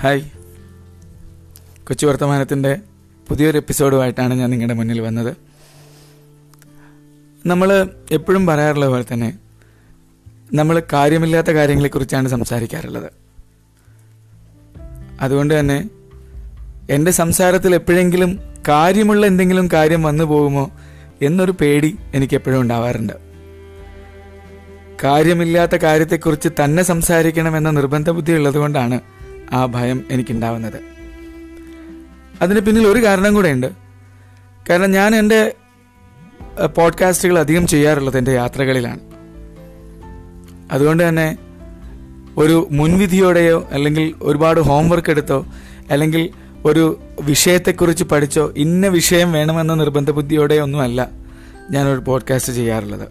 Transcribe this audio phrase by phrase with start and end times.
[0.00, 0.20] Hi.
[1.88, 2.78] കൊച്ചു വർത്തമാനത്തിന്റെ
[3.28, 5.36] പുതിയൊരു എപ്പിസോഡുമായിട്ടാണ് ഞാൻ നിങ്ങളുടെ മുന്നിൽ വന്നത്.
[7.46, 9.38] നമ്മൾ എപ്പോഴും പറയാറുള്ള പോലെ തന്നെ
[10.54, 13.12] നമ്മൾ കാര്യമില്ലാത്ത കാര്യങ്ങളെക്കുറിച്ചാണ് സംസാരിക്കാറുള്ളത്.
[15.20, 15.90] അതുകൊണ്ട് തന്നെ
[16.90, 20.70] എന്റെ സംസാരത്തിൽ എപ്പോഴെങ്കിലും കാര്യമുള്ള എന്തെങ്കിലും കാര്യം വന്നു പോകുമോ
[21.22, 23.12] എന്നൊരു പേടി എനിക്ക് എപ്പോഴും ഉണ്ടാവാറുണ്ട്.
[25.04, 29.00] കാര്യമില്ലാത്ത കാര്യത്തെക്കുറിച്ച് തന്നെ സംസാരിക്കണമെന്ന നിർബന്ധ ബുദ്ധി ഉള്ളതുകൊണ്ടാണ്
[29.52, 30.80] ആ ഭയം എനിക്കുണ്ടാവുന്നത്.
[32.42, 33.66] അതിന് പിന്നിൽ ഒരു കാരണം കൂടെ ഉണ്ട്
[34.70, 35.54] കാരണം ഞാൻ എന്റെ
[36.76, 39.00] പോഡ്കാസ്റ്റുകൾ അധികം ചെയ്യാറുള്ളത് എന്റെ യാത്രകളിലാണ്.
[40.72, 41.38] അതുകൊണ്ട് തന്നെ
[42.36, 45.46] ഒരു മുൻവിധിയോടെയോ അല്ലെങ്കിൽ ഒരുപാട് ഹോംവർക്ക് എടുത്തോ
[45.90, 46.30] അല്ലെങ്കിൽ
[46.64, 51.08] ഒരു വിഷയത്തെക്കുറിച്ച് പഠിച്ചോ ഇന്ന വിഷയം വേണമെന്ന നിർബന്ധ ബുദ്ധിയോടെ ഒന്നുമല്ല
[51.70, 53.08] ഞാനൊരു പോഡ്കാസ്റ്റ് ചെയ്യാറുള്ളത്.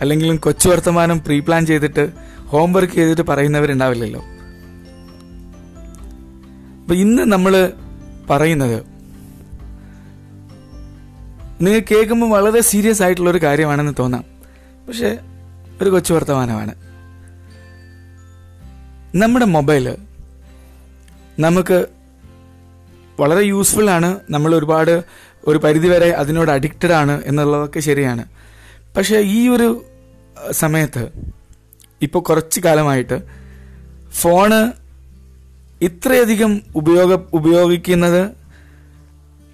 [0.00, 2.10] അല്ലെങ്കിലും കൊച്ചു വർത്തമാനം പ്രീ പ്ലാൻ ചെയ്തിട്ട്
[2.46, 4.24] ഹോംവർക്ക് ചെയ്തിട്ട് പറയുന്നവരുണ്ടാവില്ലല്ലോ.
[6.88, 7.72] അപ്പൊ ഇന്ന് നമ്മൾ
[8.30, 8.82] പറയുന്നത്
[11.60, 14.24] നിങ്ങൾ കേൾക്കുമ്പോൾ വളരെ സീരിയസ് ആയിട്ടുള്ള ഒരു കാര്യമാണെന്ന് തോന്നാം.
[14.88, 15.18] പക്ഷെ
[15.82, 16.74] ഒരു കൊച്ചു വർത്തമാനമാണ്.
[19.14, 19.96] നമ്മുടെ മൊബൈൽ
[21.38, 21.86] നമുക്ക്
[23.20, 24.20] വളരെ യൂസ്ഫുൾ ആണ്.
[24.30, 25.04] നമ്മൾ ഒരുപാട്
[25.44, 28.24] ഒരു പരിധിവരെ അതിനോട് അഡിക്റ്റഡ് ആണ് എന്നുള്ളതൊക്കെ ശരിയാണ്.
[28.96, 29.84] പക്ഷേ ഈ ഒരു
[30.50, 31.08] സമയത്ത്
[32.02, 33.22] ഇപ്പോൾ കുറച്ച് കാലമായിട്ട്
[34.10, 34.72] ഫോണ്
[35.82, 38.30] ഇത്രയധികം ഉപയോഗ ഉപയോഗിക്കുന്നത്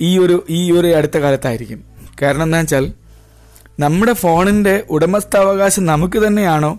[0.00, 1.84] ഈ ഒരു ഈ ഒരു അടുത്ത കാലത്തായിരിക്കും.
[2.22, 2.92] കാരണം എന്താ വെച്ചാൽ
[3.78, 6.78] നമ്മുടെ ഫോണിന്റെ ഉടമസ്ഥാവകാശം നമുക്ക് തന്നെയാണോ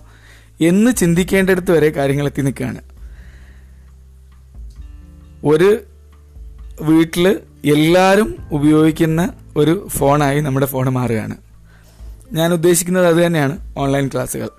[0.61, 2.81] എന്ന് ചിന്തിക്കേണ്ടടുത്ത് വരെ കാര്യങ്ങൾ എത്തി നിൽക്കുകയാണ്.
[5.45, 5.83] ഒരു
[6.81, 11.37] വീട്ടിൽ എല്ലാവരും ഉപയോഗിക്കുന്ന ഒരു ഫോണായി നമ്മുടെ ഫോൺ മാറുകയാണ്.
[12.31, 14.49] ഞാൻ ഉദ്ദേശിക്കുന്നത് അത് തന്നെയാണ് ഓൺലൈൻ ക്ലാസ്സുകൾ.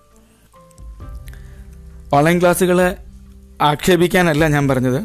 [2.15, 3.06] ഓൺലൈൻ ക്ലാസ്സുകളെ
[3.63, 5.03] ആക്ഷേപിക്കാനല്ല ഞാൻ പറഞ്ഞത്.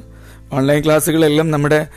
[0.53, 1.87] ഓൺലൈൻ ക്ലാസ്സുകളെല്ലാം നമ്മുടെ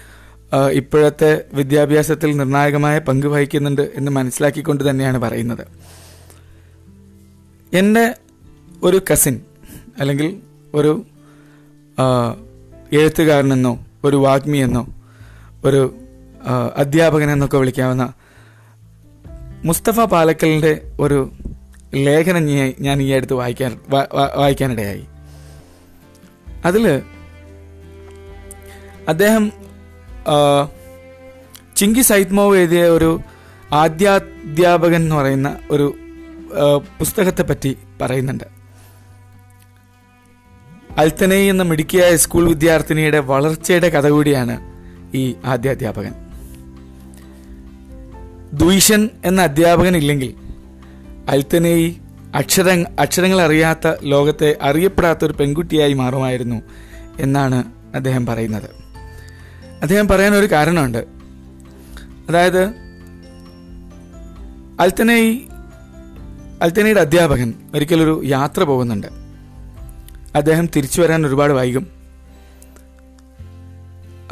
[0.72, 5.66] ഇപ്പോഴത്തെ വിദ്യാഭ്യാസത്തിൽ നിർണായകമായ പങ്ക് വഹിക്കുന്നുണ്ട് എന്ന് മനസ്സിലാക്കിക്കൊണ്ട് തന്നെയാണ് പറയുന്നത്.
[7.76, 8.14] എന്റെ
[8.82, 9.40] ഒരു കസിൻ
[10.00, 10.40] അല്ലെങ്കിൽ
[10.74, 11.06] ഒരു
[12.92, 14.86] എഴുത്തുകാരനെന്നോ ഒരു വാഗ്മിയെന്നോ
[15.64, 15.94] ഒരു
[16.76, 18.12] അധ്യാപകനെന്നൊക്കെ വിളിക്കാവുന്ന
[19.64, 21.32] മുസ്തഫ പാലക്കലിന്റെ ഒരു
[21.94, 22.46] ലേഖനം
[22.80, 23.80] ഞാൻ- ഈ അടുത്ത് വായിക്കാൻ
[24.36, 25.06] വായിക്കാനിടയായി.
[26.64, 27.02] അതിൽ
[29.08, 29.52] അദ്ദേഹം
[31.76, 33.20] ചിങ്കി സൈത്മോവ് എഴുതിയ ഒരു
[33.72, 35.94] ആദ്യാധ്യാപകൻ എന്ന് പറയുന്ന ഒരു
[36.98, 38.44] പുസ്തകത്തെ പറ്റി പറയുന്നുണ്ട്.
[40.98, 44.56] അൽത്തനൈ എന്ന മിടുക്കിയായ സ്കൂൾ വിദ്യാർത്ഥിനിയുടെ വളർച്ചയുടെ കഥ കൂടിയാണ്
[45.16, 46.14] ഈ ആദ്യാധ്യാപകൻ.
[48.52, 50.34] ദുയിഷൻ എന്ന അധ്യാപകൻ ഇല്ലെങ്കിൽ
[51.28, 52.00] അൽത്തനേയി
[52.34, 56.62] അക്ഷര അക്ഷരങ്ങൾ അറിയാത്ത ലോകത്തെ അറിയപ്പെടാത്ത ഒരു പെൺകുട്ടിയായി മാറുമായിരുന്നു
[57.20, 57.64] എന്നാണ്
[57.94, 58.70] അദ്ദേഹം പറയുന്നത്.
[59.82, 61.04] അദ്ദേഹം പറയാൻ ഒരു കാരണമുണ്ട്.
[62.28, 62.64] അതായത്
[64.80, 65.38] അൽത്തനൈ
[66.62, 69.06] അൽത്തനയുടെ അധ്യാപകൻ ഒരിക്കലൊരു യാത്ര പോകുന്നുണ്ട്.
[70.34, 71.86] അദ്ദേഹം തിരിച്ചു വരാൻ ഒരുപാട് വൈകും.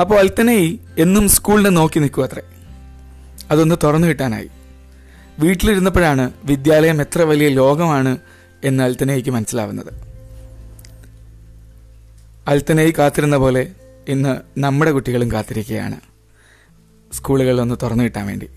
[0.00, 2.42] അപ്പോൾ അൽത്തനൈ എന്നും സ്കൂളിനെ നോക്കി നിൽക്കും അത്രേ
[3.50, 4.48] അതൊന്ന് തുറന്നു കിട്ടാനായി.
[5.38, 8.18] വീട്ടിലിരുന്നപ്പോഴാണ് വിദ്യാലയം എത്ര വലിയ ലോകമാണ്
[8.64, 10.12] എന്ന് അൽത്തനയ്ക്ക് മനസ്സിലാവുന്നത്.
[12.48, 13.68] അൽത്തനയി കാത്തിരുന്ന പോലെ
[14.08, 16.00] ഇന്ന് നമ്മുടെ കുട്ടികളും കാത്തിരിക്കുകയാണ്.
[17.12, 18.48] സ്കൂളുകളിലൊന്ന് തുറന്നു കിട്ടാൻ വേണ്ടി.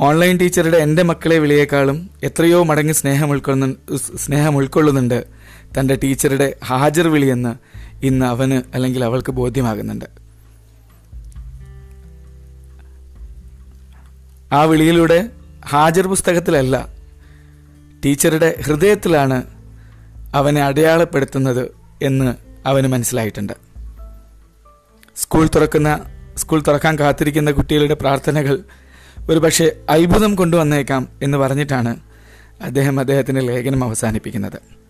[0.00, 5.24] ഓൺലൈൻ ടീച്ചറുടെ എന്റെ മക്കളെ വിളിയേക്കാളും എത്രയോ മടങ്ങി സ്നേഹം ഉൾക്കൊള്ളുന്ന സ്നേഹം ഉൾക്കൊള്ളുന്നുണ്ട്
[5.80, 7.54] തന്റെ ടീച്ചറുടെ ഹാജർ വിളിയെന്ന്
[8.06, 10.21] ഇന്ന് അവന് അല്ലെങ്കിൽ അവൾക്ക് ബോധ്യമാകുന്നുണ്ട്.
[14.52, 15.30] ആ വിളിയിലൂടെ
[15.66, 16.88] ഹാജർ പുസ്തകത്തിലല്ല
[18.04, 19.42] ടീച്ചറുടെ ഹൃദയത്തിലാണ്
[20.34, 22.34] അവനെ അടയാളപ്പെടുത്തുന്നത് എന്ന്
[22.68, 23.52] അവന് മനസ്സിലായിട്ടുണ്ട്.
[25.16, 25.90] സ്കൂൾ തുറക്കുന്ന
[26.36, 28.64] സ്കൂൾ തുറക്കാൻ കാത്തിരിക്കുന്ന കുട്ടികളുടെ പ്രാർത്ഥനകൾ
[29.30, 31.96] ഒരുപക്ഷെ അത്ഭുതം കൊണ്ടുവന്നേക്കാം എന്ന് പറഞ്ഞിട്ടാണ്
[32.62, 34.81] അദ്ദേഹം അദ്ദേഹത്തിന്റെ ലേഖനം അവസാനിപ്പിക്കുന്നത്.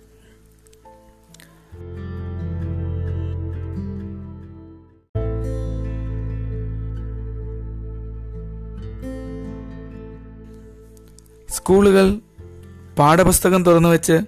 [11.63, 12.19] സ്കൂളുകൾ
[12.99, 14.21] പാഠപുസ്തകം തുറന്നു വെച്ച്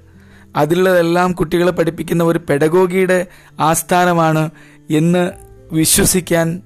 [0.56, 3.26] അതിലുള്ളതെല്ലാം കുട്ടികളെ പഠിപ്പിക്കുന്ന ഒരു പെഡഗോഗിയുടെ
[3.60, 4.50] ആസ്ഥാനമാണ്
[4.90, 5.30] എന്ന്
[5.72, 6.62] വിശ്വസിക്കാൻ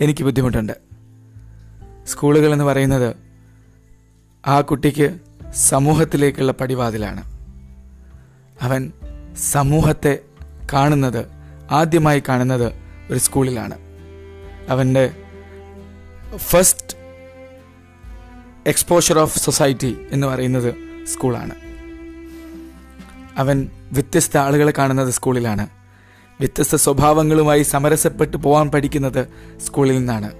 [0.00, 0.72] എനിക്ക് ബുദ്ധിമുട്ടുണ്ട്.
[2.06, 3.16] സ്കൂളുകൾ എന്ന് പറയുന്നത്
[4.46, 5.18] ആ കുട്ടിക്ക്
[5.54, 7.22] സമൂഹത്തിലേക്കുള്ള പടിവാതിലാണ്.
[8.62, 8.92] അവൻ
[9.36, 10.18] സമൂഹത്തെ
[10.72, 11.26] കാണുന്നത്
[11.70, 12.72] ആദ്യമായി കാണുന്നത്
[13.10, 13.78] ഒരു സ്കൂളിലാണ്.
[14.68, 15.10] അവന്റെ
[16.36, 16.81] ഫസ്റ്റ്
[18.66, 20.74] എക്സ്പോഷർ ഓഫ് സൊസൈറ്റി എന്ന് പറയുന്നത്
[21.06, 21.50] സ്കൂളാണ്.
[23.36, 25.66] അവൻ വ്യത്യസ്ത ആളുകളെ കാണുന്നത് സ്കൂളിലാണ്.
[26.40, 29.26] വ്യത്യസ്ത സ്വഭാവങ്ങളുമായി സമരസപ്പെട്ട് പോകാൻ പഠിക്കുന്നത്
[29.66, 30.30] സ്കൂളിൽ നിന്നാണ്.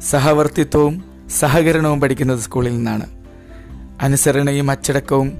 [0.00, 3.24] സഹവർത്തിത്വവും സഹകരണവും പഠിക്കുന്നത് സ്കൂളിൽ നിന്നാണ്.
[4.00, 5.32] അനുസരണയും അച്ചടക്കവും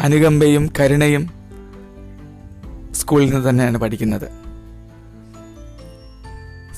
[0.00, 1.30] അനുകമ്പയും കരുണയും
[2.92, 4.28] സ്കൂളിൽ നിന്ന് തന്നെയാണ് പഠിക്കുന്നത്.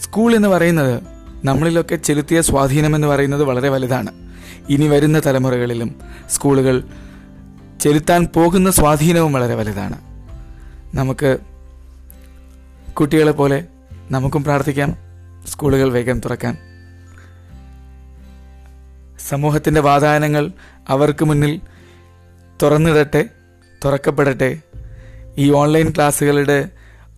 [0.03, 4.13] സ്കൂൾ എന്ന് പറയുന്നത് നമ്മളിലൊക്കെ ചെലുത്തിയ സ്വാധീനം എന്ന് പറയുന്നത് വളരെ വലുതാണ്.
[4.69, 6.01] ഇനി വരുന്ന തലമുറകളിലും
[6.31, 6.85] സ്കൂളുകൾ
[7.81, 9.99] ചെലുത്താൻ പോകുന്ന സ്വാധീനവും വളരെ വലുതാണ്.
[10.97, 11.39] നമുക്ക്
[12.93, 13.65] കുട്ടികളെ പോലെ
[14.11, 14.97] നമുക്കും പ്രാർത്ഥിക്കാം
[15.47, 16.59] സ്കൂളുകൾ വേഗം തുറക്കാൻ
[19.29, 20.53] സമൂഹത്തിന്റെ വാതായനങ്ങൾ
[20.89, 21.61] അവർക്ക് മുന്നിൽ
[22.63, 23.25] തുറന്നിടട്ടെ
[23.85, 24.59] തുറക്കപ്പെടട്ടെ.
[25.39, 26.69] ഈ ഓൺലൈൻ ക്ലാസ്സുകളുടെ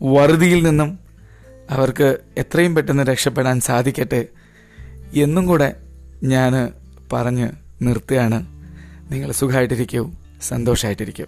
[0.03, 0.99] വറുതിയിൽ നിന്നും
[1.71, 4.27] അവർക്ക് എത്രയും പെട്ടെന്ന് രക്ഷപ്പെടാൻ സാധിക്കട്ടെ
[5.15, 5.77] എന്നും കൂടെ
[6.25, 6.73] ഞാൻ
[7.13, 7.49] പറഞ്ഞ്
[7.83, 8.47] നിർത്തുകയാണ്.
[9.13, 10.11] നിങ്ങൾ സുഖമായിട്ടിരിക്കൂ
[10.43, 11.25] സന്തോഷമായിട്ടിരിക്കൂ